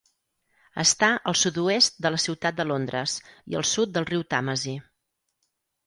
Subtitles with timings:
[0.83, 3.17] Està al sud-oest de la ciutat de Londres
[3.53, 4.79] i al sud del riu Tàmesi.